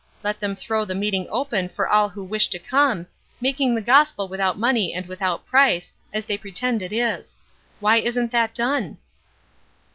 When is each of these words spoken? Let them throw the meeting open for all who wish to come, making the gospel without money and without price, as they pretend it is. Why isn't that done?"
Let 0.23 0.39
them 0.39 0.55
throw 0.55 0.83
the 0.83 0.95
meeting 0.95 1.27
open 1.29 1.69
for 1.69 1.87
all 1.87 2.09
who 2.09 2.23
wish 2.23 2.47
to 2.47 2.57
come, 2.57 3.05
making 3.39 3.75
the 3.75 3.83
gospel 3.83 4.27
without 4.27 4.57
money 4.57 4.95
and 4.95 5.05
without 5.05 5.45
price, 5.45 5.93
as 6.11 6.25
they 6.25 6.39
pretend 6.39 6.81
it 6.81 6.91
is. 6.91 7.35
Why 7.81 7.97
isn't 7.97 8.31
that 8.31 8.55
done?" 8.55 8.97